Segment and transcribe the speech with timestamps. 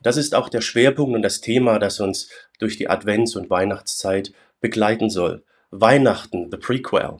[0.00, 4.32] Das ist auch der Schwerpunkt und das Thema, das uns durch die Advents- und Weihnachtszeit
[4.60, 5.44] begleiten soll.
[5.70, 7.18] Weihnachten, the Prequel.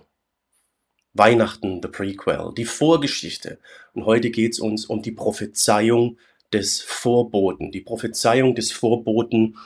[1.12, 3.58] Weihnachten, the Prequel, die Vorgeschichte.
[3.92, 6.18] Und heute geht es uns um die Prophezeiung
[6.52, 9.56] des Vorboten, die Prophezeiung des Vorboten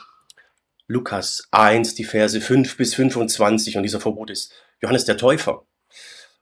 [0.87, 3.77] Lukas 1, die Verse 5 bis 25.
[3.77, 4.51] Und dieser Verbot ist
[4.81, 5.65] Johannes der Täufer.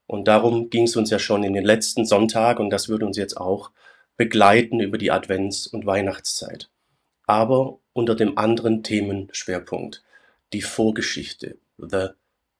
[0.08, 3.18] Und darum ging es uns ja schon in den letzten Sonntagen und das wird uns
[3.18, 3.72] jetzt auch
[4.18, 6.70] begleiten über die Advents- und Weihnachtszeit.
[7.26, 10.04] Aber unter dem anderen Themenschwerpunkt,
[10.54, 12.10] die Vorgeschichte, the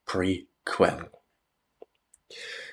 [0.06, 1.10] Prequel.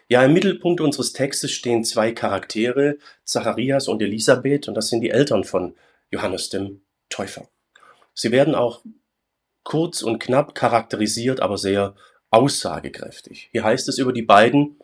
[0.08, 5.10] Ja, im Mittelpunkt unseres Textes stehen zwei Charaktere, Zacharias und Elisabeth, und das sind die
[5.10, 5.74] Eltern von
[6.10, 7.48] Johannes dem Täufer.
[8.14, 8.82] Sie werden auch
[9.64, 11.94] kurz und knapp charakterisiert, aber sehr
[12.30, 13.50] aussagekräftig.
[13.52, 14.78] Hier heißt es über die beiden,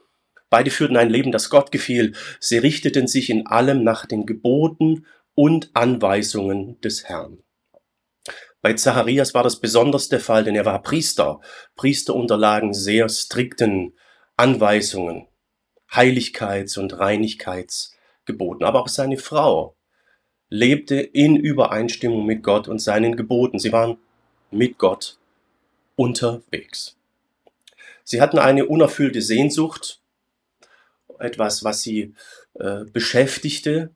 [0.54, 2.14] beide führten ein Leben, das Gott gefiel.
[2.38, 5.04] Sie richteten sich in allem nach den Geboten
[5.34, 7.42] und Anweisungen des Herrn.
[8.62, 11.40] Bei Zacharias war das besonders der Fall, denn er war Priester.
[11.74, 13.94] Priester unterlagen sehr strikten
[14.36, 15.26] Anweisungen,
[15.92, 18.64] Heiligkeits- und Reinigkeitsgeboten.
[18.64, 19.74] Aber auch seine Frau
[20.50, 23.58] lebte in Übereinstimmung mit Gott und seinen Geboten.
[23.58, 23.98] Sie waren
[24.52, 25.18] mit Gott
[25.96, 26.96] unterwegs.
[28.04, 30.00] Sie hatten eine unerfüllte Sehnsucht,
[31.18, 32.14] etwas, was sie
[32.54, 33.94] äh, beschäftigte.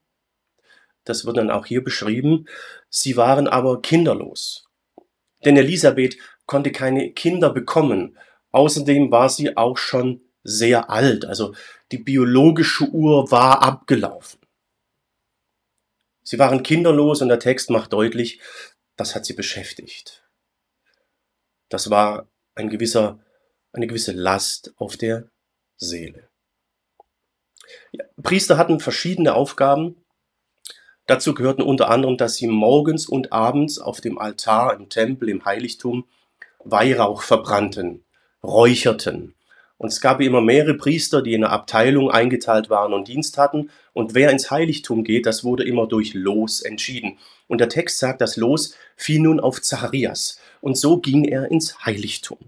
[1.04, 2.46] Das wird dann auch hier beschrieben.
[2.90, 4.68] Sie waren aber kinderlos.
[5.44, 8.18] Denn Elisabeth konnte keine Kinder bekommen.
[8.50, 11.54] Außerdem war sie auch schon sehr alt, also
[11.92, 14.40] die biologische Uhr war abgelaufen.
[16.22, 18.40] Sie waren kinderlos und der Text macht deutlich,
[18.96, 20.24] das hat sie beschäftigt.
[21.68, 23.18] Das war ein gewisser,
[23.72, 25.30] eine gewisse Last auf der
[25.76, 26.27] Seele.
[28.22, 29.96] Priester hatten verschiedene Aufgaben.
[31.06, 35.44] Dazu gehörten unter anderem, dass sie morgens und abends auf dem Altar im Tempel, im
[35.44, 36.06] Heiligtum
[36.64, 38.04] Weihrauch verbrannten,
[38.42, 39.34] räucherten,
[39.78, 43.70] und es gab immer mehrere Priester, die in einer Abteilung eingeteilt waren und Dienst hatten.
[43.92, 47.18] Und wer ins Heiligtum geht, das wurde immer durch Los entschieden.
[47.46, 50.40] Und der Text sagt, das Los fiel nun auf Zacharias.
[50.60, 52.38] Und so ging er ins Heiligtum.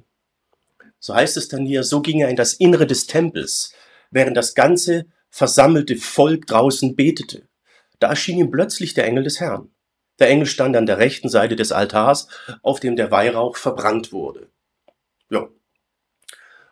[0.99, 3.73] So heißt es dann hier, so ging er in das Innere des Tempels,
[4.11, 7.49] während das ganze versammelte Volk draußen betete.
[7.99, 9.71] Da erschien ihm plötzlich der Engel des Herrn.
[10.19, 12.29] Der Engel stand an der rechten Seite des Altars,
[12.63, 14.49] auf dem der Weihrauch verbrannt wurde.
[15.31, 15.49] Ja,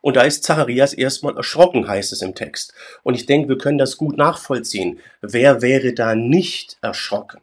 [0.01, 2.73] und da ist Zacharias erstmal erschrocken, heißt es im Text.
[3.03, 5.01] Und ich denke, wir können das gut nachvollziehen.
[5.21, 7.41] Wer wäre da nicht erschrocken?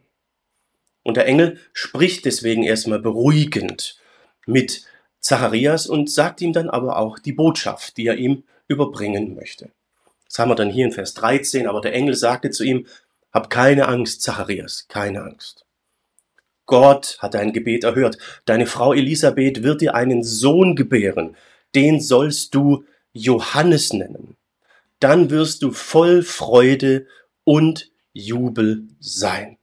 [1.04, 4.00] Und der Engel spricht deswegen erstmal beruhigend
[4.48, 4.86] mit
[5.20, 9.70] Zacharias und sagt ihm dann aber auch die Botschaft, die er ihm überbringen möchte.
[10.35, 12.88] Das haben wir dann hier in Vers 13, aber der Engel sagte zu ihm,
[13.31, 15.66] hab keine Angst, Zacharias, keine Angst.
[16.66, 18.18] Gott hat dein Gebet erhört.
[18.44, 21.38] Deine Frau Elisabeth wird dir einen Sohn gebären
[21.75, 24.38] den sollst du Johannes nennen.
[25.00, 27.06] Dann wirst du voll Freude
[27.44, 29.57] und Jubel sein.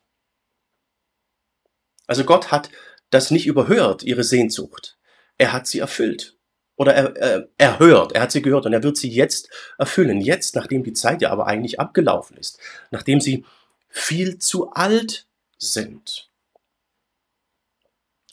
[2.07, 2.71] Also Gott hat
[3.11, 4.99] das nicht überhört, ihre Sehnsucht.
[5.39, 6.32] Er hat sie erfüllt.
[6.77, 10.21] Oder er, er, er hört, er hat sie gehört und er wird sie jetzt erfüllen.
[10.21, 12.59] Jetzt, nachdem die Zeit ja aber eigentlich abgelaufen ist.
[12.91, 13.45] Nachdem sie
[13.89, 15.27] viel zu alt
[15.59, 16.31] sind.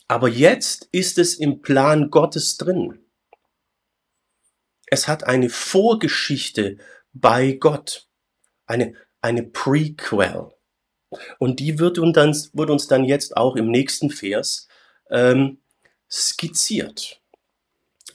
[0.08, 2.98] Aber jetzt ist es im Plan Gottes drin.
[4.86, 6.78] Es hat eine Vorgeschichte
[7.12, 8.08] bei Gott,
[8.66, 10.50] eine, eine Prequel.
[11.38, 14.66] Und die wird uns, dann, wird uns dann jetzt auch im nächsten Vers
[15.10, 15.58] ähm,
[16.10, 17.19] skizziert.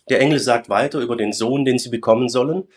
[0.10, 2.68] Der Engel sagt weiter über den Sohn, den sie bekommen sollen,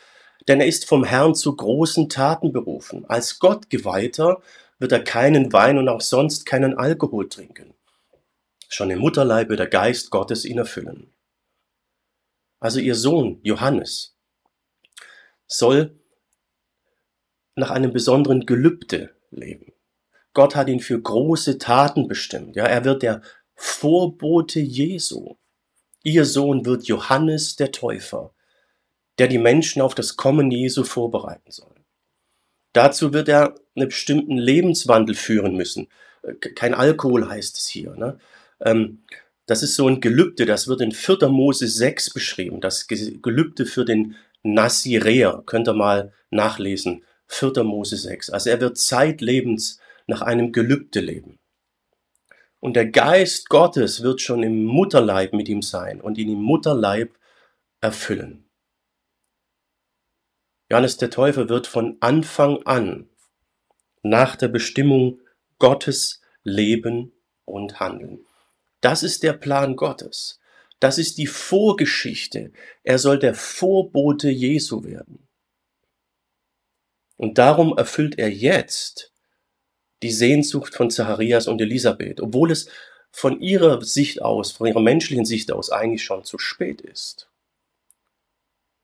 [0.47, 3.05] denn er ist vom Herrn zu großen Taten berufen.
[3.06, 4.41] Als Gottgeweihter
[4.78, 7.75] wird er keinen Wein und auch sonst keinen Alkohol trinken.
[8.69, 11.12] Schon im Mutterleib wird der Geist Gottes ihn erfüllen
[12.61, 14.16] also ihr Sohn Johannes,
[15.47, 15.99] soll
[17.55, 19.72] nach einem besonderen Gelübde leben.
[20.34, 22.55] Gott hat ihn für große Taten bestimmt.
[22.56, 23.22] Ja, er wird der
[23.54, 25.36] Vorbote Jesu.
[26.03, 28.33] Ihr Sohn wird Johannes der Täufer,
[29.18, 31.74] der die Menschen auf das Kommen Jesu vorbereiten soll.
[32.72, 35.89] Dazu wird er einen bestimmten Lebenswandel führen müssen.
[36.54, 37.95] Kein Alkohol heißt es hier.
[37.97, 38.18] Ne?
[38.60, 39.03] Ähm,
[39.47, 41.28] das ist so ein Gelübde, das wird in 4.
[41.28, 42.60] Mose 6 beschrieben.
[42.60, 47.04] Das Gelübde für den Naziräer, könnt ihr mal nachlesen.
[47.28, 47.65] 4.
[47.65, 48.30] Mose 6.
[48.30, 51.38] Also er wird zeitlebens nach einem Gelübde leben.
[52.60, 57.16] Und der Geist Gottes wird schon im Mutterleib mit ihm sein und ihn im Mutterleib
[57.81, 58.49] erfüllen.
[60.71, 63.09] Johannes der Täufer wird von Anfang an
[64.03, 65.21] nach der Bestimmung
[65.59, 67.13] Gottes leben
[67.45, 68.25] und handeln.
[68.81, 70.41] Das ist der Plan Gottes.
[70.81, 72.53] Das ist die Vorgeschichte.
[72.84, 75.27] Er soll der Vorbote Jesu werden.
[77.16, 79.13] Und darum erfüllt er jetzt
[80.03, 82.68] die Sehnsucht von Zacharias und Elisabeth, obwohl es
[83.10, 87.30] von ihrer Sicht aus, von ihrer menschlichen Sicht aus eigentlich schon zu spät ist.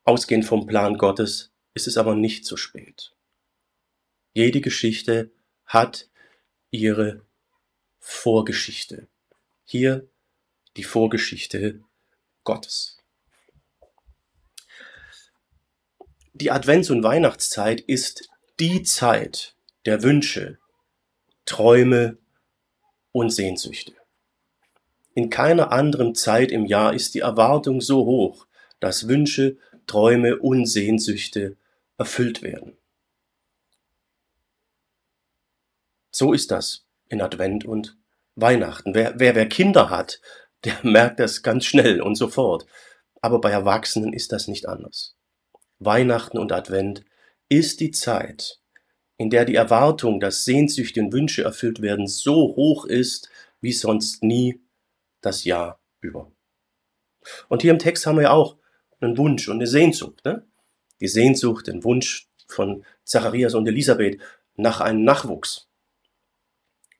[0.04, 3.14] Ausgehend vom Plan Gottes ist es aber nicht zu spät.
[4.32, 5.30] Jede Geschichte
[5.64, 6.08] hat
[6.70, 7.24] ihre
[8.00, 9.08] Vorgeschichte.
[9.64, 10.08] Hier
[10.76, 11.82] die Vorgeschichte
[12.42, 12.98] Gottes.
[16.32, 18.28] Die Advents- und Weihnachtszeit ist
[18.58, 19.56] die Zeit
[19.86, 20.58] der Wünsche,
[21.44, 22.18] Träume
[23.12, 23.94] und Sehnsüchte.
[25.14, 28.46] In keiner anderen Zeit im Jahr ist die Erwartung so hoch,
[28.80, 29.56] dass Wünsche,
[29.86, 31.56] Träume und Sehnsüchte
[31.98, 32.76] erfüllt werden.
[36.10, 37.96] So ist das in Advent und
[38.34, 38.94] Weihnachten.
[38.94, 40.20] Wer, wer, wer Kinder hat,
[40.64, 42.66] der merkt das ganz schnell und sofort.
[43.20, 45.16] Aber bei Erwachsenen ist das nicht anders.
[45.78, 47.04] Weihnachten und Advent
[47.48, 48.60] ist die Zeit,
[49.16, 53.30] in der die Erwartung, dass Sehnsüchte und Wünsche erfüllt werden, so hoch ist
[53.60, 54.60] wie sonst nie
[55.20, 56.30] das Jahr über.
[57.48, 58.56] Und hier im Text haben wir ja auch
[59.00, 60.24] einen Wunsch und eine Sehnsucht.
[60.24, 60.44] Ne?
[61.00, 64.20] Die Sehnsucht, den Wunsch von Zacharias und Elisabeth
[64.56, 65.68] nach einem Nachwuchs.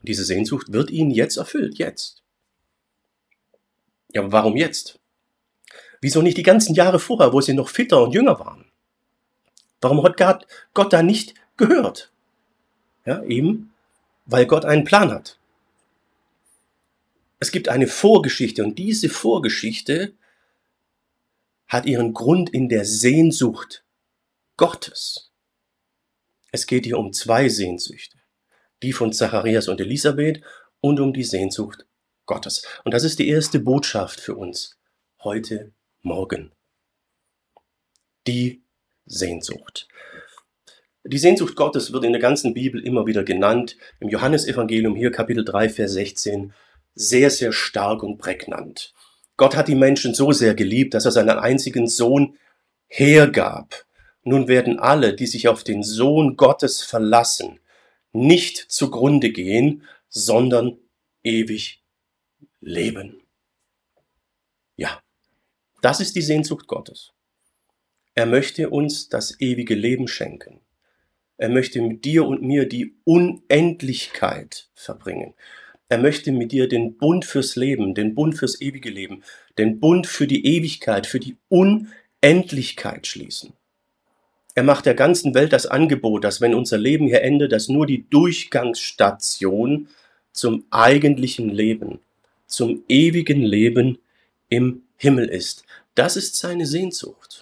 [0.02, 2.22] Diese Sehnsucht wird ihnen jetzt erfüllt, jetzt.
[4.12, 5.00] Ja, aber warum jetzt?
[6.00, 8.70] Wieso nicht die ganzen Jahre vorher, wo sie noch fitter und jünger waren?
[9.80, 12.12] Warum hat Gott, Gott da nicht gehört?
[13.04, 13.72] Ja, eben,
[14.26, 15.38] weil Gott einen Plan hat.
[17.38, 20.12] Es gibt eine Vorgeschichte und diese Vorgeschichte
[21.66, 23.84] hat ihren Grund in der Sehnsucht
[24.56, 25.30] Gottes.
[26.52, 28.18] Es geht hier um zwei Sehnsüchte
[28.84, 30.42] die von Zacharias und Elisabeth
[30.80, 31.86] und um die Sehnsucht
[32.26, 32.66] Gottes.
[32.84, 34.78] Und das ist die erste Botschaft für uns
[35.20, 35.72] heute
[36.02, 36.52] Morgen.
[38.26, 38.62] Die
[39.06, 39.88] Sehnsucht.
[41.06, 43.76] Die Sehnsucht Gottes wird in der ganzen Bibel immer wieder genannt.
[44.00, 46.54] Im Johannesevangelium hier Kapitel 3, Vers 16
[46.94, 48.94] sehr, sehr stark und prägnant.
[49.36, 52.38] Gott hat die Menschen so sehr geliebt, dass er seinen einzigen Sohn
[52.86, 53.84] hergab.
[54.22, 57.60] Nun werden alle, die sich auf den Sohn Gottes verlassen,
[58.12, 60.78] nicht zugrunde gehen, sondern
[61.22, 61.82] ewig
[62.60, 63.20] leben.
[64.76, 65.02] Ja,
[65.82, 67.12] das ist die Sehnsucht Gottes.
[68.14, 70.63] Er möchte uns das ewige Leben schenken.
[71.36, 75.34] Er möchte mit dir und mir die Unendlichkeit verbringen.
[75.88, 79.22] Er möchte mit dir den Bund fürs Leben, den Bund fürs ewige Leben,
[79.58, 83.52] den Bund für die Ewigkeit, für die Unendlichkeit schließen.
[84.54, 87.86] Er macht der ganzen Welt das Angebot, dass wenn unser Leben hier endet, dass nur
[87.86, 89.88] die Durchgangsstation
[90.32, 91.98] zum eigentlichen Leben,
[92.46, 93.98] zum ewigen Leben
[94.48, 95.64] im Himmel ist.
[95.96, 97.33] Das ist seine Sehnsucht.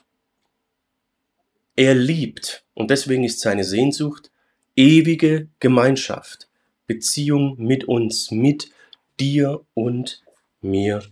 [1.76, 4.30] Er liebt und deswegen ist seine Sehnsucht
[4.76, 6.48] ewige Gemeinschaft,
[6.86, 8.70] Beziehung mit uns, mit
[9.18, 10.22] dir und
[10.60, 11.02] mir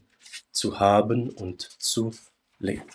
[0.52, 2.12] zu haben und zu
[2.58, 2.90] leben.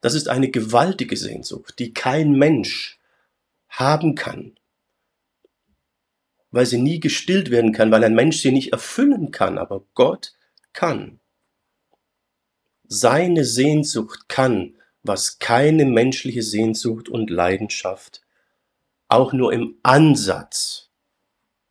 [0.00, 2.98] Das ist eine gewaltige Sehnsucht, die kein Mensch
[3.68, 4.56] haben kann,
[6.50, 10.34] weil sie nie gestillt werden kann, weil ein Mensch sie nicht erfüllen kann, aber Gott
[10.72, 11.20] kann.
[12.88, 18.22] Seine Sehnsucht kann, was keine menschliche Sehnsucht und Leidenschaft
[19.08, 20.90] auch nur im Ansatz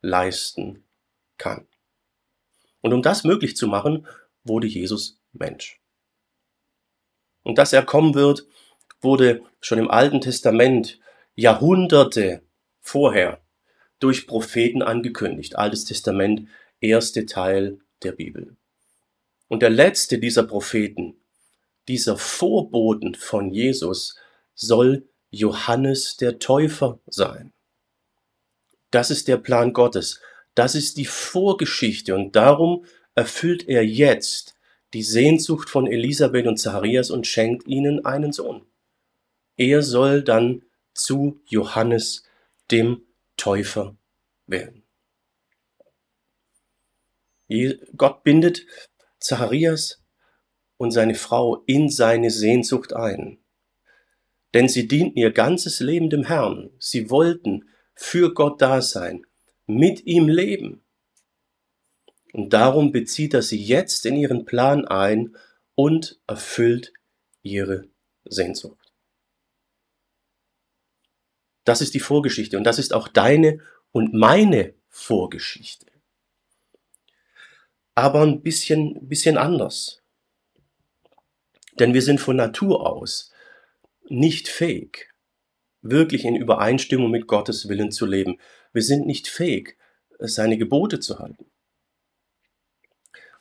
[0.00, 0.84] leisten
[1.38, 1.66] kann.
[2.80, 4.06] Und um das möglich zu machen,
[4.44, 5.80] wurde Jesus Mensch.
[7.42, 8.46] Und dass er kommen wird,
[9.00, 11.00] wurde schon im Alten Testament
[11.34, 12.42] Jahrhunderte
[12.80, 13.40] vorher
[13.98, 15.56] durch Propheten angekündigt.
[15.56, 16.48] Altes Testament,
[16.80, 18.56] erste Teil der Bibel.
[19.48, 21.16] Und der letzte dieser Propheten,
[21.88, 24.16] dieser Vorboten von Jesus,
[24.54, 27.52] soll Johannes der Täufer sein.
[28.90, 30.20] Das ist der Plan Gottes.
[30.54, 32.84] Das ist die Vorgeschichte und darum
[33.14, 34.54] erfüllt er jetzt
[34.92, 38.66] die Sehnsucht von Elisabeth und Zacharias und schenkt ihnen einen Sohn.
[39.56, 40.62] Er soll dann
[40.94, 42.24] zu Johannes
[42.70, 43.02] dem
[43.36, 43.96] Täufer
[44.46, 44.84] werden.
[47.96, 48.66] Gott bindet
[49.18, 50.01] Zacharias
[50.82, 53.38] und seine Frau in seine Sehnsucht ein.
[54.52, 56.70] Denn sie dienten ihr ganzes Leben dem Herrn.
[56.80, 59.24] Sie wollten für Gott da sein,
[59.66, 60.82] mit ihm leben.
[62.32, 65.36] Und darum bezieht er sie jetzt in ihren Plan ein
[65.76, 66.92] und erfüllt
[67.42, 67.86] ihre
[68.24, 68.92] Sehnsucht.
[71.62, 73.60] Das ist die Vorgeschichte und das ist auch deine
[73.92, 75.86] und meine Vorgeschichte.
[77.94, 80.01] Aber ein bisschen, bisschen anders.
[81.78, 83.32] Denn wir sind von Natur aus
[84.08, 85.12] nicht fähig,
[85.80, 88.38] wirklich in Übereinstimmung mit Gottes Willen zu leben.
[88.72, 89.76] Wir sind nicht fähig,
[90.18, 91.46] seine Gebote zu halten.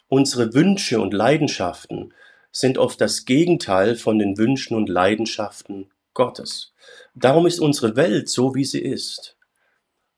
[0.07, 2.13] Unsere Wünsche und Leidenschaften
[2.51, 6.73] sind oft das Gegenteil von den Wünschen und Leidenschaften Gottes.
[7.15, 9.37] Darum ist unsere Welt so, wie sie ist.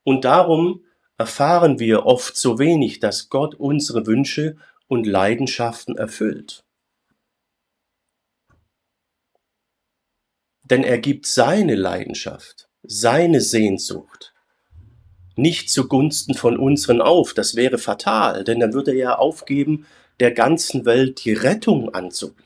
[0.04, 0.84] Und darum
[1.18, 6.63] erfahren wir oft so wenig, dass Gott unsere Wünsche und Leidenschaften erfüllt.
[10.64, 14.34] Denn er gibt seine Leidenschaft, seine Sehnsucht
[15.36, 17.34] nicht zugunsten von unseren auf.
[17.34, 19.86] Das wäre fatal, denn dann würde er ja aufgeben,
[20.20, 22.44] der ganzen Welt die Rettung anzubieten.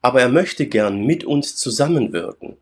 [0.00, 2.56] Aber er möchte gern mit uns zusammenwirken,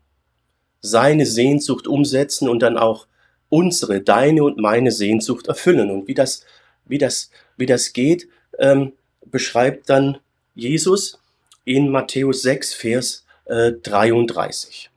[0.81, 3.07] seine Sehnsucht umsetzen und dann auch
[3.49, 5.89] unsere, deine und meine Sehnsucht erfüllen.
[5.89, 6.43] Und wie das,
[6.85, 8.27] wie das, wie das geht,
[8.59, 8.93] ähm,
[9.25, 10.17] beschreibt dann
[10.55, 11.19] Jesus
[11.67, 14.89] in Matthäus 6, Vers äh, 33.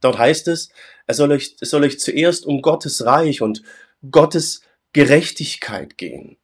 [0.00, 0.68] Dort heißt es,
[1.06, 3.62] es soll euch, es soll euch zuerst um Gottes Reich und
[4.10, 6.36] Gottes Gerechtigkeit gehen.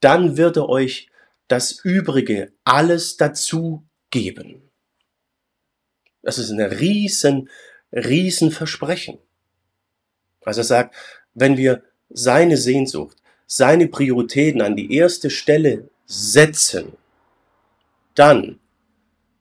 [0.00, 1.08] Dann wird er euch
[1.48, 4.70] das Übrige alles dazu geben.
[6.22, 7.48] Das ist ein riesen,
[7.92, 9.18] riesen Versprechen.
[10.42, 10.94] Also er sagt,
[11.32, 13.16] wenn wir seine Sehnsucht,
[13.46, 16.92] seine Prioritäten an die erste Stelle setzen,
[18.14, 18.60] dann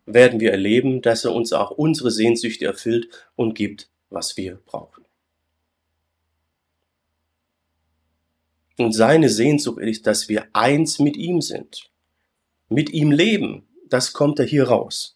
[0.05, 5.05] werden wir erleben, dass er uns auch unsere Sehnsüchte erfüllt und gibt, was wir brauchen.
[8.77, 11.91] Und seine Sehnsucht ist, dass wir eins mit ihm sind,
[12.69, 13.67] mit ihm leben.
[13.87, 15.15] Das kommt er hier raus.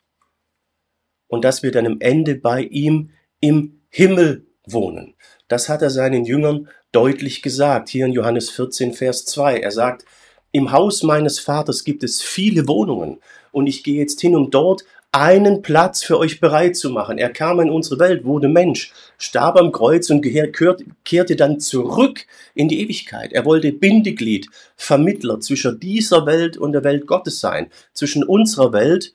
[1.27, 5.15] Und dass wir dann am Ende bei ihm im Himmel wohnen.
[5.47, 9.59] Das hat er seinen Jüngern deutlich gesagt, hier in Johannes 14, Vers 2.
[9.59, 10.05] Er sagt,
[10.51, 13.19] im Haus meines Vaters gibt es viele Wohnungen
[13.51, 17.17] und ich gehe jetzt hin, um dort einen Platz für euch bereit zu machen.
[17.17, 22.67] Er kam in unsere Welt, wurde Mensch, starb am Kreuz und kehrte dann zurück in
[22.67, 23.33] die Ewigkeit.
[23.33, 29.13] Er wollte Bindeglied, Vermittler zwischen dieser Welt und der Welt Gottes sein, zwischen unserer Welt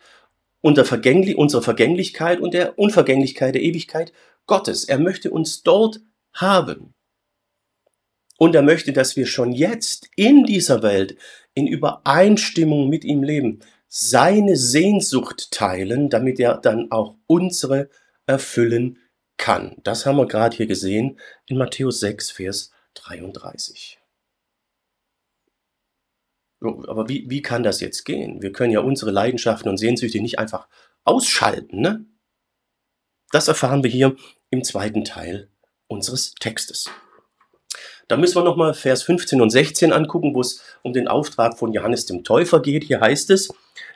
[0.61, 4.12] und der Vergänglich unserer Vergänglichkeit und der Unvergänglichkeit der Ewigkeit
[4.47, 4.85] Gottes.
[4.85, 6.01] Er möchte uns dort
[6.33, 6.95] haben.
[8.43, 11.17] Und er möchte, dass wir schon jetzt in dieser Welt
[11.55, 17.89] in Übereinstimmung mit ihm leben, seine Sehnsucht teilen, damit er dann auch unsere
[18.27, 18.99] erfüllen
[19.37, 19.77] kann.
[19.85, 24.01] Das haben wir gerade hier gesehen in Matthäus 6, Vers 33.
[26.61, 28.43] Aber wie, wie kann das jetzt gehen?
[28.43, 30.67] Wir können ja unsere Leidenschaften und Sehnsüchte nicht einfach
[31.05, 31.81] ausschalten.
[31.81, 32.07] Ne?
[33.31, 34.17] Das erfahren wir hier
[34.51, 35.49] im zweiten Teil
[35.87, 36.91] unseres Textes.
[38.09, 41.73] Da müssen wir nochmal Vers 15 und 16 angucken, wo es um den Auftrag von
[41.73, 42.85] Johannes dem Täufer geht.
[42.85, 43.53] Hier heißt es,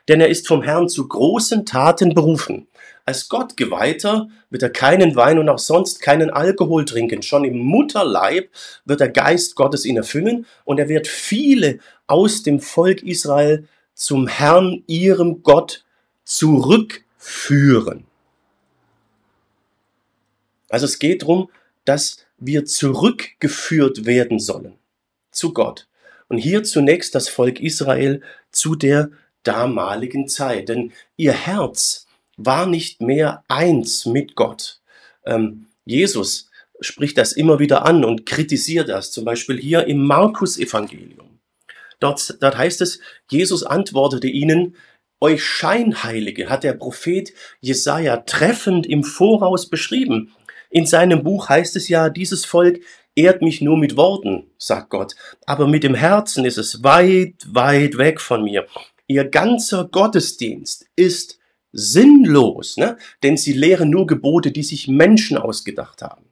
[0.09, 2.69] denn er ist vom Herrn zu großen Taten berufen.
[3.05, 7.23] Als Gottgeweihter wird er keinen Wein und auch sonst keinen Alkohol trinken.
[7.23, 8.51] Schon im Mutterleib
[8.85, 14.27] wird der Geist Gottes ihn erfüllen und er wird viele aus dem Volk Israel zum
[14.27, 15.85] Herrn, ihrem Gott,
[16.25, 18.05] zurückführen.
[20.69, 21.49] Also es geht darum,
[21.87, 24.79] dass wir zurückgeführt werden sollen
[25.31, 25.87] zu Gott.
[26.29, 29.11] Und hier zunächst das Volk Israel zu der
[29.43, 30.69] damaligen Zeit.
[30.69, 34.81] Denn ihr Herz war nicht mehr eins mit Gott.
[35.25, 36.51] Ähm, Jesus
[36.81, 39.13] spricht das immer wieder an und kritisiert das.
[39.13, 41.39] Zum Beispiel hier im Markus-Evangelium.
[42.01, 43.01] Dort, dort heißt es,
[43.31, 44.77] Jesus antwortete ihnen,
[45.19, 50.35] euch Scheinheilige hat der Prophet Jesaja treffend im Voraus beschrieben.
[50.77, 52.83] In seinem Buch heißt es ja, dieses Volk
[53.15, 55.17] ehrt mich nur mit Worten, sagt Gott,
[55.47, 58.67] aber mit dem Herzen ist es weit, weit weg von mir.
[59.07, 61.39] Ihr ganzer Gottesdienst ist
[61.73, 62.99] sinnlos, ne?
[63.23, 66.27] denn sie lehren nur Gebote, die sich Menschen ausgedacht haben.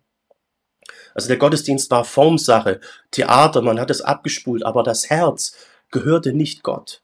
[1.14, 2.80] Also der Gottesdienst war Formsache,
[3.12, 5.56] Theater, man hat es abgespult, aber das Herz
[5.90, 7.00] gehörte nicht Gott.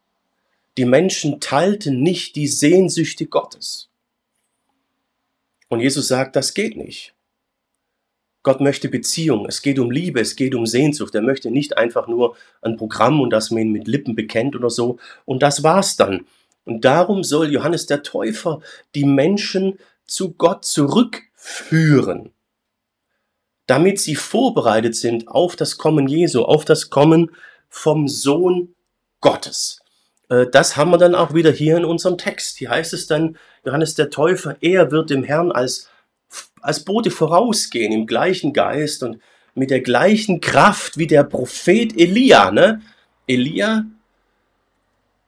[0.76, 3.88] Die Menschen teilten nicht die Sehnsüchte Gottes.
[5.68, 7.14] Und Jesus sagt, das geht nicht.
[8.42, 11.14] Gott möchte Beziehung, es geht um Liebe, es geht um Sehnsucht.
[11.14, 14.70] Er möchte nicht einfach nur ein Programm und das man ihn mit Lippen bekennt oder
[14.70, 14.98] so.
[15.26, 16.26] Und das war's dann.
[16.64, 18.60] Und darum soll Johannes der Täufer
[18.94, 22.32] die Menschen zu Gott zurückführen,
[23.66, 27.30] damit sie vorbereitet sind auf das Kommen Jesu, auf das Kommen
[27.68, 28.74] vom Sohn
[29.20, 29.80] Gottes.
[30.30, 32.56] Äh, das haben wir dann auch wieder hier in unserem Text.
[32.56, 35.89] Hier heißt es dann, Johannes der Täufer, er wird dem Herrn als
[36.60, 39.18] als Bote vorausgehen im gleichen Geist und
[39.54, 42.50] mit der gleichen Kraft wie der Prophet Elia.
[42.50, 42.80] Ne?
[43.26, 43.84] Elia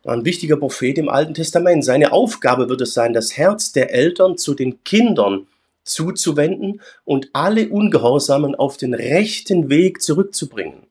[0.04, 1.84] war ein wichtiger Prophet im Alten Testament.
[1.84, 5.46] Seine Aufgabe wird es sein, das Herz der Eltern zu den Kindern
[5.84, 10.86] zuzuwenden und alle Ungehorsamen auf den rechten Weg zurückzubringen.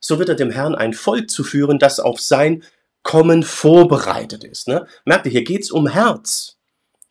[0.00, 2.62] So wird er dem Herrn ein Volk zu führen, das auf sein
[3.02, 4.68] Kommen vorbereitet ist.
[4.68, 4.86] Ne?
[5.04, 6.56] Merkt ihr, hier geht's um Herz.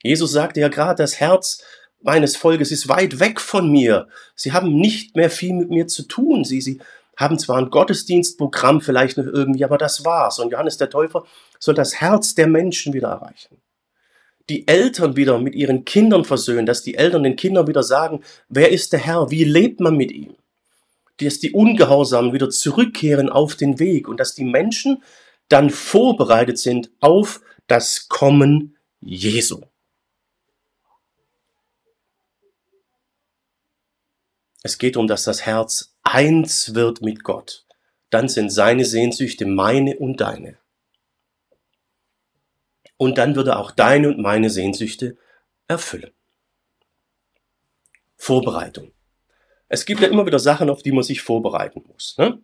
[0.04, 1.64] Jesus sagte ja gerade, das Herz
[2.06, 4.08] meines Volkes ist weit weg von mir.
[4.36, 6.46] Sie haben nicht mehr viel mit mir zu tun.
[6.46, 6.80] Sie, sie
[7.18, 10.40] haben zwar ein Gottesdienstprogramm vielleicht noch irgendwie, aber das war's.
[10.40, 11.24] Und Johannes der Täufer
[11.60, 13.58] soll das Herz der Menschen wieder erreichen.
[14.50, 18.72] Die Eltern wieder mit ihren Kindern versöhnen, dass die Eltern den Kindern wieder sagen, wer
[18.72, 20.36] ist der Herr, wie lebt man mit ihm?
[21.18, 25.02] Dass die Ungehorsamen wieder zurückkehren auf den Weg und dass die Menschen
[25.50, 29.62] dann vorbereitet sind auf das Kommen Jesu.
[34.66, 37.68] Es geht um, dass das Herz eins wird mit Gott.
[38.10, 40.58] Dann sind seine Sehnsüchte meine und deine.
[42.98, 45.18] Und dann wird er auch deine und meine Sehnsüchte
[45.68, 46.10] erfüllen.
[48.18, 48.92] Vorbereitung.
[49.68, 52.18] Es gibt ja immer wieder Sachen, auf die man sich vorbereiten muss.
[52.18, 52.40] Ne?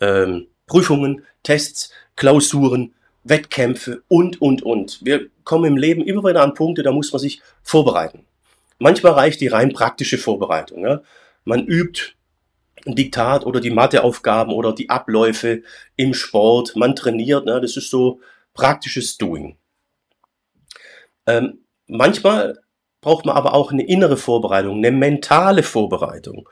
[0.00, 5.04] Ähm, Prüfungen, Tests, Klausuren, Wettkämpfe und, und, und.
[5.04, 8.24] Wir kommen im Leben immer wieder an Punkte, da muss man sich vorbereiten.
[8.80, 10.82] Manchmal reicht die rein praktische Vorbereitung.
[10.82, 11.00] Ja?
[11.48, 12.14] Man übt
[12.86, 15.62] ein Diktat oder die Matheaufgaben oder die Abläufe
[15.96, 17.60] im Sport, man trainiert, ne?
[17.60, 18.20] das ist so
[18.54, 19.56] praktisches Doing.
[21.26, 22.60] Ähm, manchmal
[23.00, 26.48] braucht man aber auch eine innere Vorbereitung, eine mentale Vorbereitung,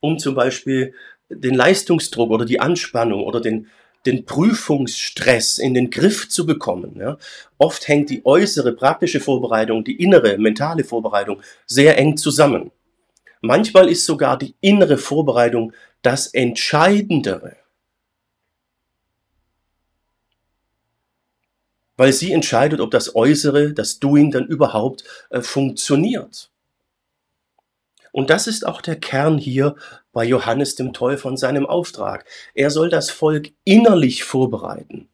[0.00, 0.94] um zum Beispiel
[1.28, 3.68] den Leistungsdruck oder die Anspannung oder den,
[4.04, 6.96] den Prüfungsstress in den Griff zu bekommen.
[6.98, 7.16] Ja.
[7.58, 12.70] Oft hängt die äußere praktische Vorbereitung, die innere mentale Vorbereitung sehr eng zusammen.
[13.44, 17.56] Manchmal ist sogar die innere Vorbereitung das Entscheidendere.
[21.98, 26.50] Weil sie entscheidet, ob das Äußere, das Doing dann überhaupt äh, funktioniert.
[28.12, 29.76] Und das ist auch der Kern hier
[30.14, 32.24] bei Johannes dem Täufer und seinem Auftrag.
[32.54, 35.10] Er soll das Volk innerlich vorbereiten.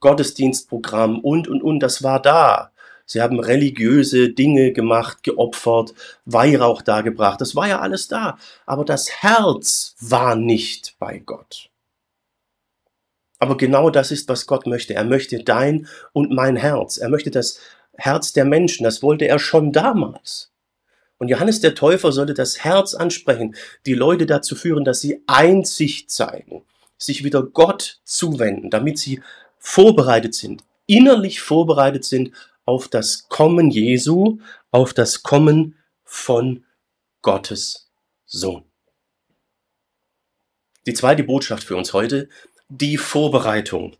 [0.00, 2.72] Gottesdienstprogramm und, und, und, das war da.
[3.10, 5.94] Sie haben religiöse Dinge gemacht, geopfert,
[6.26, 7.40] Weihrauch dargebracht.
[7.40, 8.38] Das war ja alles da.
[8.66, 11.70] Aber das Herz war nicht bei Gott.
[13.38, 14.92] Aber genau das ist, was Gott möchte.
[14.92, 16.98] Er möchte dein und mein Herz.
[16.98, 17.58] Er möchte das
[17.94, 18.84] Herz der Menschen.
[18.84, 20.52] Das wollte er schon damals.
[21.16, 26.10] Und Johannes der Täufer sollte das Herz ansprechen, die Leute dazu führen, dass sie Einsicht
[26.10, 26.62] zeigen,
[26.98, 29.22] sich wieder Gott zuwenden, damit sie
[29.58, 32.32] vorbereitet sind, innerlich vorbereitet sind
[32.68, 36.66] auf das Kommen Jesu, auf das Kommen von
[37.22, 37.90] Gottes
[38.26, 38.62] Sohn.
[40.84, 42.28] Die zweite Botschaft für uns heute,
[42.68, 43.96] die Vorbereitung.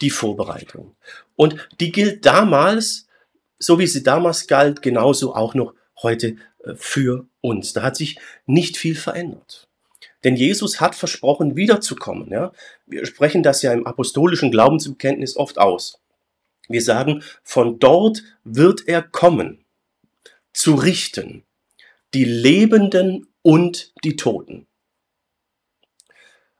[0.00, 0.94] Die Vorbereitung.
[1.34, 3.08] Und die gilt damals,
[3.58, 7.72] so wie sie damals galt, genauso auch noch heute äh, für uns.
[7.72, 9.68] Da hat sich nicht viel verändert.
[10.22, 12.30] Denn Jesus hat versprochen, wiederzukommen.
[12.30, 12.52] Ja?
[12.86, 16.00] Wir sprechen das ja im apostolischen Glaubensbekenntnis oft aus.
[16.68, 19.64] Wir sagen, von dort wird er kommen,
[20.52, 21.44] zu richten,
[22.14, 24.66] die Lebenden und die Toten.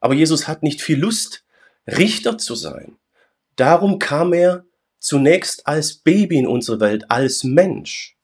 [0.00, 1.44] Aber Jesus hat nicht viel Lust,
[1.86, 2.96] Richter zu sein.
[3.56, 4.64] Darum kam er
[4.98, 8.16] zunächst als Baby in unsere Welt, als Mensch.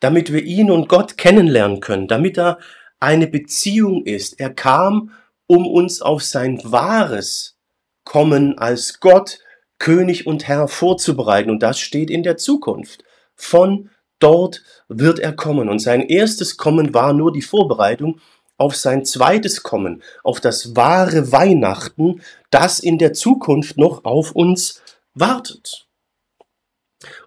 [0.00, 2.58] Damit wir ihn und Gott kennenlernen können, damit da
[3.00, 4.38] eine Beziehung ist.
[4.38, 5.12] Er kam,
[5.46, 7.56] um uns auf sein wahres
[8.04, 9.38] Kommen als Gott
[9.82, 11.50] König und Herr vorzubereiten.
[11.50, 13.02] Und das steht in der Zukunft.
[13.34, 13.90] Von
[14.20, 15.68] dort wird er kommen.
[15.68, 18.20] Und sein erstes Kommen war nur die Vorbereitung
[18.56, 24.80] auf sein zweites Kommen, auf das wahre Weihnachten, das in der Zukunft noch auf uns
[25.14, 25.88] wartet.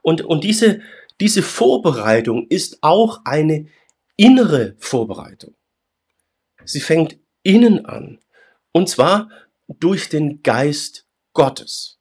[0.01, 0.79] Und, und diese,
[1.19, 3.67] diese Vorbereitung ist auch eine
[4.15, 5.55] innere Vorbereitung.
[6.63, 8.19] Sie fängt innen an.
[8.71, 9.29] Und zwar
[9.67, 11.94] durch den Geist Gottes.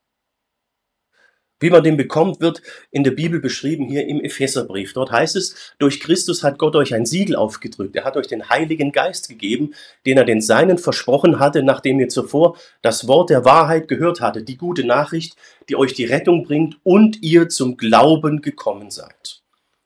[1.64, 4.92] Wie man den bekommt, wird in der Bibel beschrieben hier im Epheserbrief.
[4.92, 7.96] Dort heißt es, durch Christus hat Gott euch ein Siegel aufgedrückt.
[7.96, 9.72] Er hat euch den Heiligen Geist gegeben,
[10.05, 14.46] den er den Seinen versprochen hatte, nachdem ihr zuvor das Wort der Wahrheit gehört hattet,
[14.46, 15.37] die gute Nachricht,
[15.70, 19.40] die euch die Rettung bringt und ihr zum Glauben gekommen seid.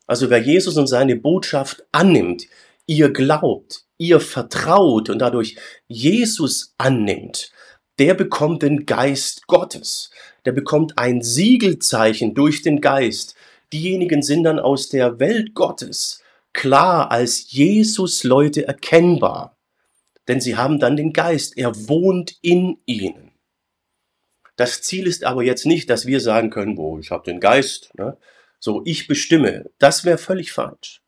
[0.08, 2.48] Also wer Jesus und seine Botschaft annimmt,
[2.86, 7.52] ihr glaubt, ihr vertraut und dadurch Jesus annimmt,
[8.00, 10.10] der bekommt den Geist Gottes
[10.48, 13.34] der bekommt ein Siegelzeichen durch den Geist,
[13.70, 16.22] diejenigen sind dann aus der Welt Gottes
[16.54, 19.58] klar als Jesus Leute erkennbar.
[20.26, 23.32] Denn sie haben dann den Geist, er wohnt in ihnen.
[24.56, 27.90] Das Ziel ist aber jetzt nicht, dass wir sagen können, oh, ich habe den Geist,
[27.98, 28.16] ne?
[28.58, 29.68] so ich bestimme.
[29.78, 31.02] Das wäre völlig falsch.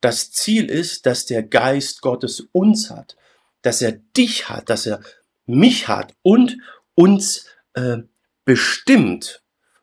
[0.00, 3.18] Das Ziel ist, dass der Geist Gottes uns hat,
[3.60, 5.02] dass er dich hat, dass er
[5.44, 6.56] mich hat und
[6.94, 7.98] uns äh,
[8.44, 9.42] bestimmt,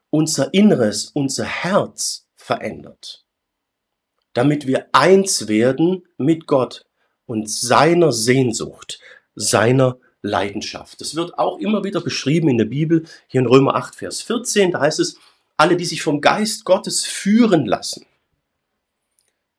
[0.09, 3.25] unser Inneres, unser Herz verändert,
[4.33, 6.85] damit wir eins werden mit Gott
[7.25, 8.99] und seiner Sehnsucht,
[9.35, 11.01] seiner Leidenschaft.
[11.01, 14.71] Das wird auch immer wieder beschrieben in der Bibel, hier in Römer 8, Vers 14,
[14.71, 15.17] da heißt es,
[15.57, 18.05] alle, die sich vom Geist Gottes führen lassen,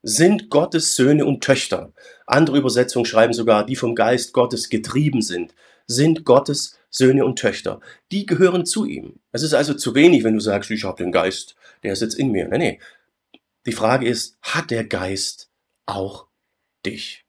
[0.03, 1.93] sind Gottes Söhne und Töchter.
[2.27, 5.55] Andere Übersetzungen schreiben sogar, die vom Geist Gottes getrieben sind,
[5.93, 7.81] sind Gottes Söhne und Töchter.
[8.11, 9.21] Die gehören zu ihm.
[9.33, 12.15] Es ist also zu wenig, wenn du sagst, ich habe den Geist, der ist jetzt
[12.15, 12.49] in mir.
[12.49, 12.81] Nee, nee.
[13.67, 15.51] Die Frage ist, hat der Geist
[15.87, 16.27] auch
[16.85, 17.25] dich?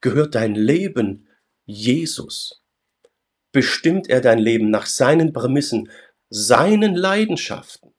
[0.00, 1.28] Gehört dein Leben
[1.64, 2.62] Jesus?
[3.52, 5.90] Bestimmt er dein Leben nach seinen Prämissen,
[6.28, 7.94] seinen Leidenschaften?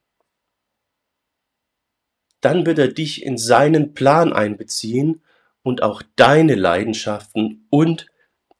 [2.42, 5.24] Dann wird er dich in seinen Plan einbeziehen
[5.64, 8.06] und auch deine Leidenschaften und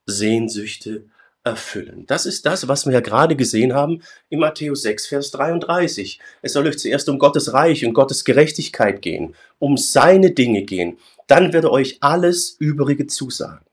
[0.06, 1.10] Sehnsüchte
[1.46, 2.06] erfüllen.
[2.08, 6.20] Das ist das, was wir ja gerade gesehen haben in Matthäus 6, Vers 33.
[6.42, 10.98] Es soll euch zuerst um Gottes Reich und Gottes Gerechtigkeit gehen, um seine Dinge gehen.
[11.28, 13.66] Dann wird er euch alles Übrige zusagen.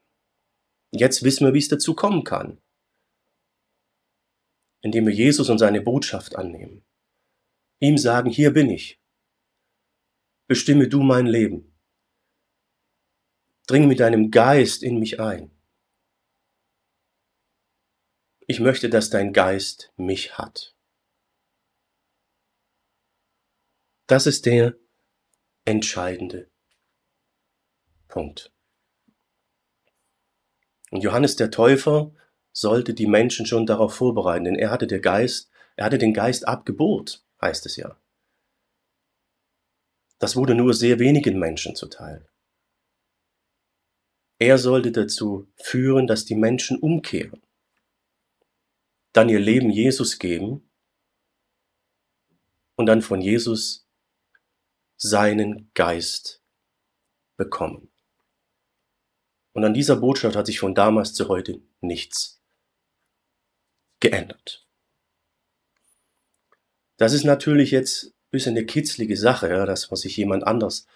[0.92, 2.58] Jetzt wissen wir, wie es dazu kommen kann.
[4.82, 6.84] Indem wir Jesus und seine Botschaft annehmen.
[7.80, 9.00] Ihm sagen, hier bin ich.
[10.46, 11.74] Bestimme du mein Leben.
[13.66, 15.50] Dring mit deinem Geist in mich ein.
[18.52, 20.76] Ich möchte, dass dein Geist mich hat.
[24.06, 24.76] Das ist der
[25.64, 26.50] entscheidende
[28.08, 28.52] Punkt.
[30.90, 32.14] Und Johannes der Täufer
[32.52, 36.46] sollte die Menschen schon darauf vorbereiten, denn er hatte der Geist, er hatte den Geist
[36.46, 37.98] abgebot, heißt es ja.
[40.18, 42.28] Das wurde nur sehr wenigen Menschen zuteil.
[44.38, 47.41] Er sollte dazu führen, dass die Menschen umkehren
[49.12, 50.70] dann ihr Leben Jesus geben
[52.76, 53.86] und dann von Jesus
[54.96, 56.42] seinen Geist
[57.36, 57.90] bekommen.
[59.52, 62.42] Und an dieser Botschaft hat sich von damals zu heute nichts
[64.00, 64.66] geändert.
[66.96, 70.86] Das ist natürlich jetzt ein bisschen eine kitzlige Sache, ja, dass man sich jemand anders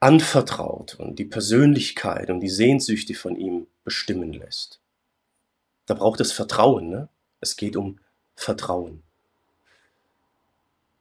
[0.00, 4.80] anvertraut und die Persönlichkeit und die Sehnsüchte von ihm bestimmen lässt.
[5.86, 7.08] Da braucht es Vertrauen, ne?
[7.40, 7.98] Es geht um
[8.34, 9.02] Vertrauen.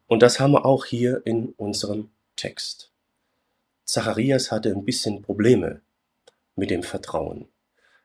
[0.08, 2.92] Und das haben wir auch hier in unserem Text.
[3.86, 5.82] Zacharias hatte ein bisschen Probleme
[6.56, 7.48] mit dem Vertrauen.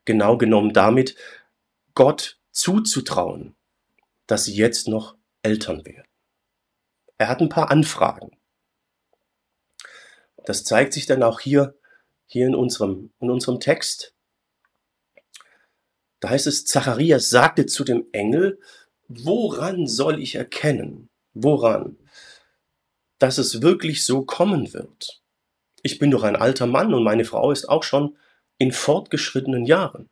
[0.04, 1.16] Genau genommen damit,
[1.94, 3.54] Gott zuzutrauen,
[4.26, 6.08] dass sie jetzt noch Eltern werden.
[7.18, 8.36] Er hat ein paar Anfragen.
[10.44, 11.74] Das zeigt sich dann auch hier,
[12.26, 14.13] hier in unserem, in unserem Text.
[16.24, 18.58] Da heißt es, Zacharias sagte zu dem Engel,
[19.08, 21.10] woran soll ich erkennen?
[21.34, 21.98] Woran?
[23.18, 25.22] Dass es wirklich so kommen wird.
[25.82, 28.16] Ich bin doch ein alter Mann und meine Frau ist auch schon
[28.56, 30.08] in fortgeschrittenen Jahren.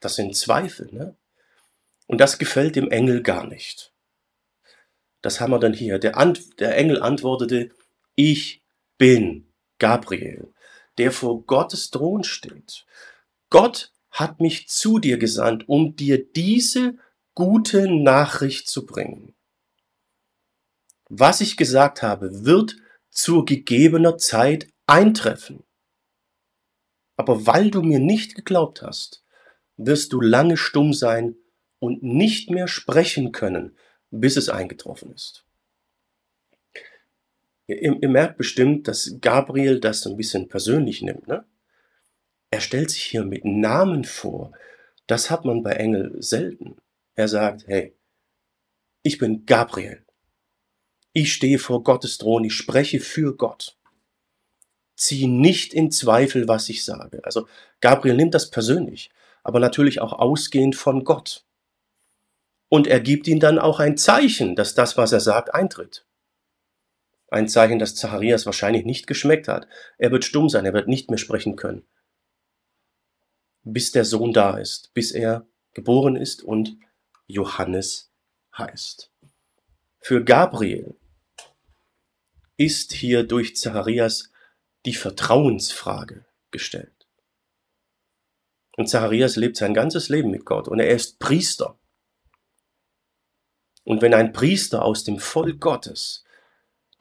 [0.00, 1.16] Das sind Zweifel, ne?
[2.08, 3.94] Und das gefällt dem Engel gar nicht.
[5.22, 5.98] Das haben wir dann hier.
[5.98, 7.70] Der, Ant der Engel antwortete,
[8.16, 8.62] ich
[8.98, 10.52] bin Gabriel,
[10.98, 12.84] der vor Gottes Thron steht.
[13.48, 16.96] Gott hat mich zu dir gesandt, um dir diese
[17.34, 19.34] gute Nachricht zu bringen.
[21.10, 22.76] Was ich gesagt habe, wird
[23.10, 25.64] zur gegebener Zeit eintreffen.
[27.16, 29.22] Aber weil du mir nicht geglaubt hast,
[29.76, 31.36] wirst du lange stumm sein
[31.78, 33.76] und nicht mehr sprechen können,
[34.10, 35.44] bis es eingetroffen ist.
[37.66, 41.28] Ihr, ihr merkt bestimmt, dass Gabriel das ein bisschen persönlich nimmt.
[41.28, 41.44] Ne?
[42.50, 44.52] Er stellt sich hier mit Namen vor.
[45.06, 46.76] Das hat man bei Engel selten.
[47.14, 47.96] Er sagt, hey,
[49.02, 50.04] ich bin Gabriel.
[51.12, 53.76] Ich stehe vor Gottes Thron, ich spreche für Gott.
[54.96, 57.24] Zieh nicht in Zweifel, was ich sage.
[57.24, 57.48] Also
[57.80, 59.10] Gabriel nimmt das persönlich,
[59.42, 61.44] aber natürlich auch ausgehend von Gott.
[62.68, 66.04] Und er gibt ihm dann auch ein Zeichen, dass das, was er sagt, eintritt.
[67.28, 69.68] Ein Zeichen, das Zacharias wahrscheinlich nicht geschmeckt hat.
[69.98, 71.86] Er wird stumm sein, er wird nicht mehr sprechen können
[73.66, 76.78] bis der Sohn da ist, bis er geboren ist und
[77.26, 78.12] Johannes
[78.56, 79.10] heißt.
[79.98, 80.96] Für Gabriel
[82.56, 84.30] ist hier durch Zacharias
[84.86, 87.08] die Vertrauensfrage gestellt.
[88.76, 91.76] Und Zacharias lebt sein ganzes Leben mit Gott und er ist Priester.
[93.82, 96.24] Und wenn ein Priester aus dem Volk Gottes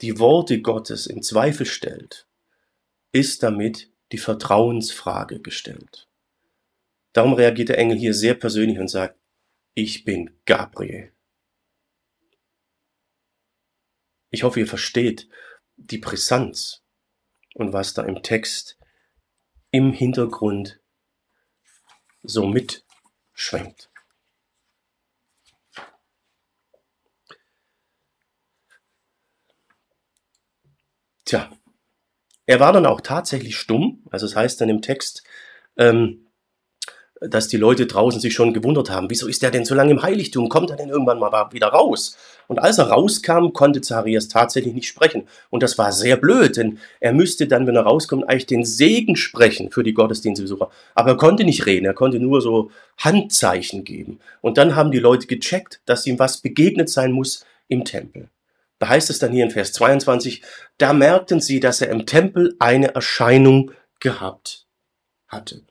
[0.02, 2.28] die Worte Gottes in Zweifel stellt,
[3.12, 6.05] ist damit die Vertrauensfrage gestellt.
[7.16, 9.18] Darum reagiert der Engel hier sehr persönlich und sagt,
[9.74, 11.14] ich bin Gabriel.
[14.32, 15.30] Ich hoffe, ihr versteht
[15.78, 16.84] die Brisanz
[17.54, 18.78] und was da im Text
[19.72, 20.82] im Hintergrund
[22.22, 23.90] so mitschwenkt.
[31.24, 31.50] Tja,
[32.46, 34.06] er war dann auch tatsächlich stumm.
[34.12, 35.24] Also es das heißt dann im Text,
[35.78, 36.25] ähm,
[37.30, 40.02] dass die Leute draußen sich schon gewundert haben, wieso ist er denn so lange im
[40.02, 40.50] Heiligtum?
[40.50, 42.18] Kommt er denn irgendwann mal wieder raus?
[42.48, 45.28] Und als er rauskam, konnte Zacharias tatsächlich nicht sprechen.
[45.50, 49.16] Und das war sehr blöd, denn er müsste dann, wenn er rauskommt, eigentlich den Segen
[49.16, 50.70] sprechen für die Gottesdienstbesucher.
[50.94, 54.20] Aber er konnte nicht reden, er konnte nur so Handzeichen geben.
[54.42, 58.30] Und dann haben die Leute gecheckt, dass ihm was begegnet sein muss im Tempel.
[58.80, 60.44] Da heißt es dann hier in Vers 22,
[60.78, 64.68] da merkten sie, dass er im Tempel eine Erscheinung gehabt
[65.28, 65.66] hatte.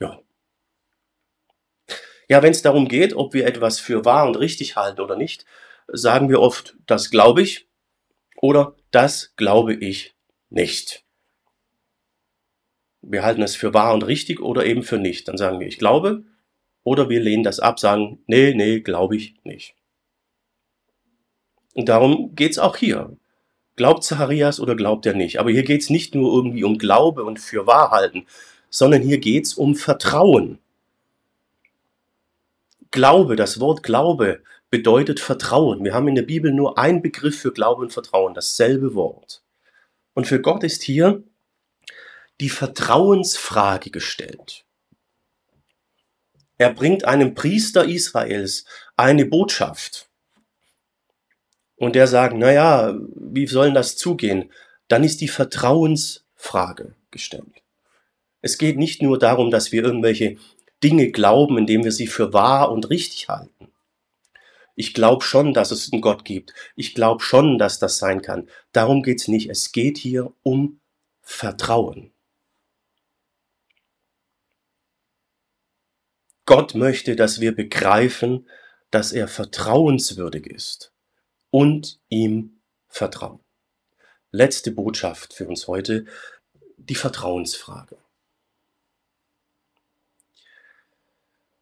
[0.00, 0.20] Ja.
[2.28, 5.44] Ja, wenn es darum geht, ob wir etwas für wahr und richtig halten oder nicht,
[5.88, 7.68] sagen wir oft, das glaube ich
[8.36, 10.16] oder das glaube ich
[10.50, 11.04] nicht.
[13.02, 15.28] Wir halten es für wahr und richtig oder eben für nicht.
[15.28, 16.24] Dann sagen wir, ich glaube
[16.82, 19.74] oder wir lehnen das ab, sagen, nee, nee, glaube ich nicht.
[21.74, 23.16] Und darum geht's auch hier.
[23.76, 25.38] Glaubt Zacharias oder glaubt er nicht?
[25.38, 28.26] Aber hier geht's nicht nur irgendwie um Glaube und für wahr halten,
[28.70, 30.58] sondern hier geht's um Vertrauen.
[32.96, 35.84] Glaube, das Wort Glaube bedeutet Vertrauen.
[35.84, 39.42] Wir haben in der Bibel nur einen Begriff für Glaube und Vertrauen, dasselbe Wort.
[40.14, 41.22] Und für Gott ist hier
[42.40, 44.64] die Vertrauensfrage gestellt.
[46.56, 48.64] Er bringt einem Priester Israels
[48.96, 50.08] eine Botschaft.
[51.76, 54.50] Und der sagt, na ja, wie soll das zugehen?
[54.88, 57.62] Dann ist die Vertrauensfrage gestellt.
[58.40, 60.38] Es geht nicht nur darum, dass wir irgendwelche
[60.82, 63.72] Dinge glauben, indem wir sie für wahr und richtig halten.
[64.74, 66.52] Ich glaube schon, dass es einen Gott gibt.
[66.76, 68.48] Ich glaube schon, dass das sein kann.
[68.72, 69.48] Darum geht's nicht.
[69.48, 70.80] Es geht hier um
[71.22, 72.12] Vertrauen.
[76.44, 78.48] Gott möchte, dass wir begreifen,
[78.90, 80.92] dass er vertrauenswürdig ist
[81.50, 83.40] und ihm vertrauen.
[84.30, 86.04] Letzte Botschaft für uns heute,
[86.76, 87.98] die Vertrauensfrage.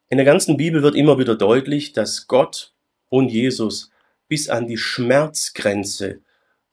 [0.09, 2.73] In der ganzen Bibel wird immer wieder deutlich, dass Gott
[3.09, 3.91] und Jesus
[4.27, 6.21] bis an die Schmerzgrenze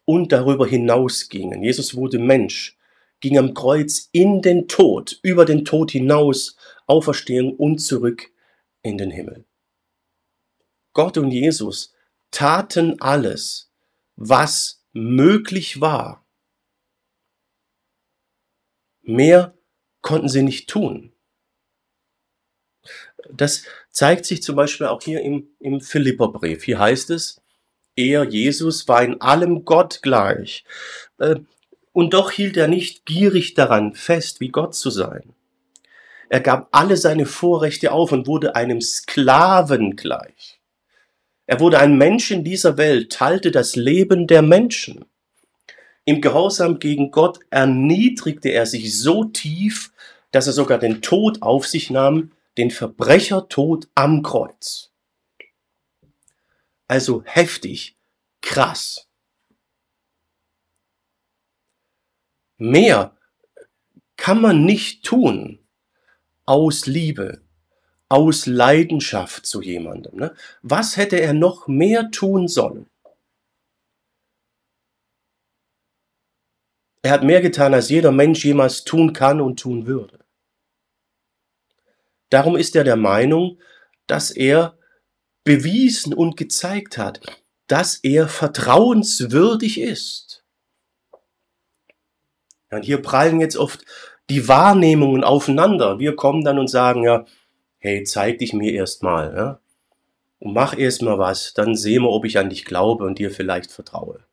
[0.04, 1.62] und darüber hinaus gingen.
[1.62, 2.76] Jesus wurde Mensch,
[3.20, 8.30] ging am Kreuz in den Tod, über den Tod hinaus, Auferstehung und zurück
[8.82, 9.44] in den Himmel.
[10.92, 11.94] Gott und Jesus
[12.30, 13.72] taten alles,
[14.16, 16.26] was möglich war.
[19.00, 19.56] Mehr
[20.02, 21.11] konnten sie nicht tun.
[23.30, 26.64] Das zeigt sich zum Beispiel auch hier im, im Philipperbrief.
[26.64, 27.40] Hier heißt es,
[27.94, 30.64] er, Jesus, war in allem Gott gleich.
[31.18, 31.36] Äh,
[31.92, 35.34] und doch hielt er nicht gierig daran fest, wie Gott zu sein.
[36.30, 40.60] Er gab alle seine Vorrechte auf und wurde einem Sklaven gleich.
[41.46, 45.04] Er wurde ein Mensch in dieser Welt, teilte das Leben der Menschen.
[46.06, 49.92] Im Gehorsam gegen Gott erniedrigte er sich so tief,
[50.30, 54.92] dass er sogar den Tod auf sich nahm, den Verbrechertod am Kreuz.
[56.86, 57.96] Also heftig,
[58.40, 59.08] krass.
[62.58, 63.16] Mehr
[64.16, 65.66] kann man nicht tun
[66.44, 67.42] aus Liebe,
[68.08, 70.16] aus Leidenschaft zu jemandem.
[70.16, 70.36] Ne?
[70.60, 72.88] Was hätte er noch mehr tun sollen?
[77.04, 80.21] Er hat mehr getan, als jeder Mensch jemals tun kann und tun würde.
[82.32, 83.58] Darum ist er der Meinung,
[84.06, 84.78] dass er
[85.44, 87.20] bewiesen und gezeigt hat,
[87.66, 90.42] dass er vertrauenswürdig ist.
[92.70, 93.84] Und hier prallen jetzt oft
[94.30, 95.98] die Wahrnehmungen aufeinander.
[95.98, 97.26] Wir kommen dann und sagen, ja,
[97.78, 99.60] hey, zeig dich mir erstmal, ja?
[100.38, 103.70] Und mach erstmal was, dann sehen wir, ob ich an dich glaube und dir vielleicht
[103.70, 104.24] vertraue.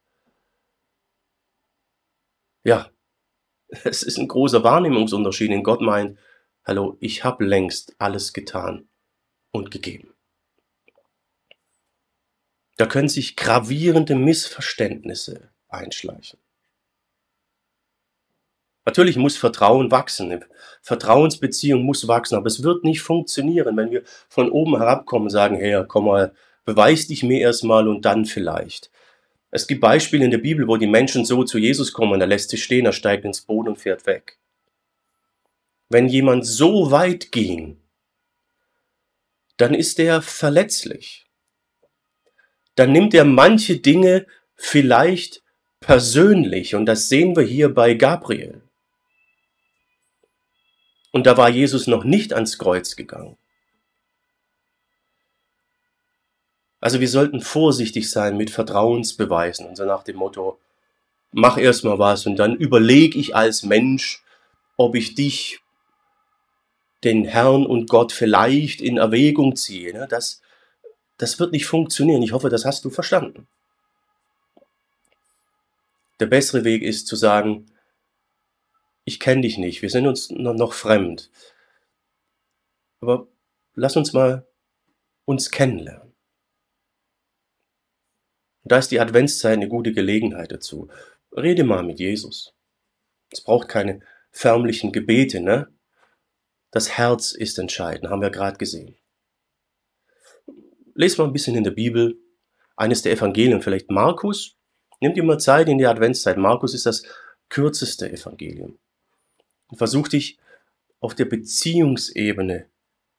[2.63, 2.89] Ja,
[3.67, 5.51] es ist ein großer Wahrnehmungsunterschied.
[5.51, 6.17] In Gott meint,
[6.69, 8.87] Hallo, ich habe längst alles getan
[9.49, 10.13] und gegeben.
[12.77, 16.39] Da können sich gravierende Missverständnisse einschleichen.
[18.85, 20.31] Natürlich muss Vertrauen wachsen.
[20.31, 20.45] Eine
[20.83, 25.55] Vertrauensbeziehung muss wachsen, aber es wird nicht funktionieren, wenn wir von oben herabkommen und sagen,
[25.55, 28.91] hey, komm mal, beweis dich mir erstmal und dann vielleicht.
[29.49, 32.51] Es gibt Beispiele in der Bibel, wo die Menschen so zu Jesus kommen, er lässt
[32.51, 34.39] sich stehen, er steigt ins Boot und fährt weg.
[35.89, 37.81] Wenn jemand so weit ging,
[39.57, 41.25] dann ist er verletzlich.
[42.75, 44.25] Dann nimmt er manche Dinge
[44.55, 45.43] vielleicht
[45.79, 48.61] persönlich und das sehen wir hier bei Gabriel.
[51.11, 53.37] Und da war Jesus noch nicht ans Kreuz gegangen.
[56.81, 60.59] Also wir sollten vorsichtig sein mit Vertrauensbeweisen und so nach dem Motto,
[61.31, 64.23] mach erstmal was und dann überlege ich als Mensch,
[64.77, 65.59] ob ich dich,
[67.03, 69.93] den Herrn und Gott vielleicht in Erwägung ziehe.
[69.93, 70.07] Ne?
[70.09, 70.41] Das,
[71.17, 72.21] das wird nicht funktionieren.
[72.21, 73.47] Ich hoffe, das hast du verstanden.
[76.19, 77.71] Der bessere Weg ist zu sagen,
[79.05, 81.31] ich kenne dich nicht, wir sind uns noch fremd.
[82.99, 83.27] Aber
[83.73, 84.45] lass uns mal
[85.25, 86.13] uns kennenlernen.
[88.63, 90.89] Und da ist die Adventszeit eine gute Gelegenheit dazu.
[91.31, 92.53] Rede mal mit Jesus.
[93.31, 95.73] Es braucht keine förmlichen Gebete, ne?
[96.71, 98.95] Das Herz ist entscheidend, haben wir gerade gesehen.
[100.93, 102.19] Lest mal ein bisschen in der Bibel,
[102.75, 104.55] eines der Evangelien, vielleicht Markus.
[105.01, 106.37] Nimm dir mal Zeit in die Adventszeit.
[106.37, 107.03] Markus ist das
[107.47, 108.77] kürzeste Evangelium
[109.77, 110.37] versuch dich
[110.99, 112.67] auf der Beziehungsebene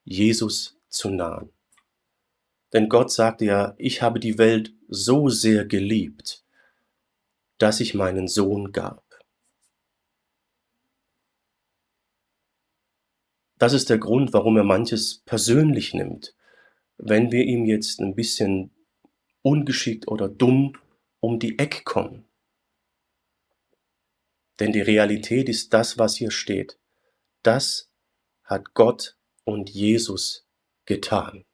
[0.05, 1.51] Jesus zu nahen.
[2.73, 6.45] Denn Gott sagte ja, ich habe die Welt so sehr geliebt,
[7.59, 9.05] dass ich meinen Sohn gab.
[13.61, 16.35] Das ist der Grund, warum er manches persönlich nimmt,
[16.97, 18.75] wenn wir ihm jetzt ein bisschen
[19.43, 20.79] ungeschickt oder dumm
[21.21, 22.27] um die Ecke kommen.
[24.61, 26.79] Denn die Realität ist das, was hier steht.
[27.43, 27.93] Das
[28.45, 30.49] hat Gott und Jesus
[30.87, 31.45] getan.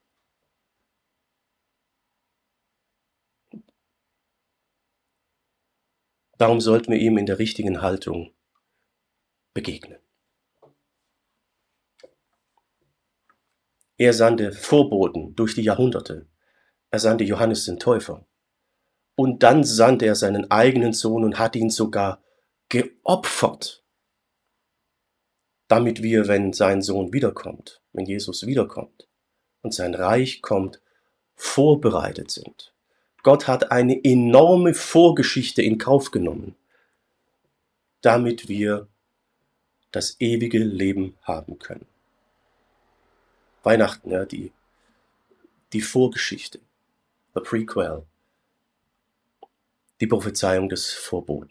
[6.39, 8.33] Darum sollten wir ihm in der richtigen Haltung
[9.55, 10.06] begegnen.
[13.99, 16.27] Er sandte Vorboten durch die Jahrhunderte.
[16.91, 18.27] Er sandte Johannes den Täufer.
[19.15, 22.23] Und dann sandte er seinen eigenen Sohn und hat ihn sogar
[22.69, 23.83] geopfert,
[25.69, 29.09] damit wir, wenn sein Sohn wiederkommt, wenn Jesus wiederkommt
[29.63, 30.81] und sein Reich kommt,
[31.35, 32.75] vorbereitet sind.
[33.23, 36.55] Gott hat eine enorme Vorgeschichte in Kauf genommen,
[38.03, 38.89] damit wir
[39.91, 41.87] das ewige Leben haben können.
[43.67, 44.53] Weihnachten, ja, die,
[45.73, 46.61] die Vorgeschichte,
[47.35, 48.07] the prequel,
[50.01, 51.51] die Prophezeiung des Vorboten.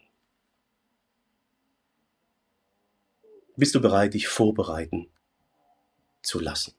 [3.54, 5.10] Bist du bereit, dich vorbereiten
[6.22, 6.72] zu lassen?